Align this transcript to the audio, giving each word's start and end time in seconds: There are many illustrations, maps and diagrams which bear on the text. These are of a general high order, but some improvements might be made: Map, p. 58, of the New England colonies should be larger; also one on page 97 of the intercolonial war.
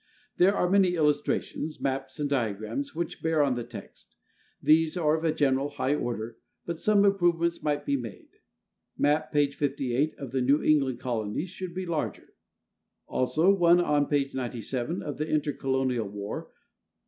There 0.37 0.55
are 0.55 0.67
many 0.67 0.95
illustrations, 0.95 1.79
maps 1.79 2.17
and 2.19 2.27
diagrams 2.27 2.95
which 2.95 3.21
bear 3.21 3.43
on 3.43 3.53
the 3.53 3.63
text. 3.63 4.15
These 4.59 4.97
are 4.97 5.15
of 5.15 5.23
a 5.23 5.31
general 5.31 5.69
high 5.69 5.93
order, 5.93 6.37
but 6.65 6.79
some 6.79 7.05
improvements 7.05 7.61
might 7.61 7.85
be 7.85 7.95
made: 7.97 8.29
Map, 8.97 9.31
p. 9.31 9.51
58, 9.51 10.15
of 10.17 10.31
the 10.31 10.41
New 10.41 10.63
England 10.63 10.99
colonies 10.99 11.51
should 11.51 11.75
be 11.75 11.85
larger; 11.85 12.33
also 13.05 13.53
one 13.53 13.79
on 13.79 14.07
page 14.07 14.33
97 14.33 15.03
of 15.03 15.19
the 15.19 15.27
intercolonial 15.29 16.09
war. 16.09 16.49